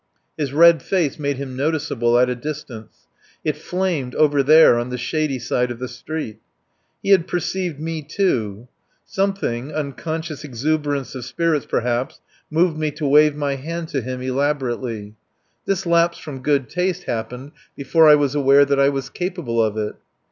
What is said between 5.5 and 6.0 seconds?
of the